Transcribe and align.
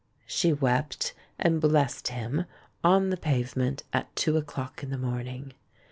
She 0.25 0.51
wept, 0.51 1.13
and 1.37 1.61
blessed 1.61 2.07
him, 2.07 2.45
on 2.83 3.11
the 3.11 3.17
pavement, 3.17 3.83
at 3.93 4.15
two 4.15 4.35
o'clock 4.35 4.81
in 4.81 4.89
the 4.89 4.97
morning. 4.97 5.53